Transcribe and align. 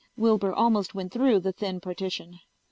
Wilbur 0.17 0.51
almost 0.51 0.95
went 0.95 1.13
through 1.13 1.41
the 1.41 1.51
thin 1.51 1.79
partition. 1.79 2.39